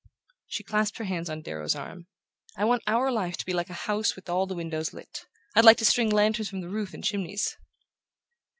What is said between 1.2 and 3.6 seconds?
on Darrow's arm. "I want our life to be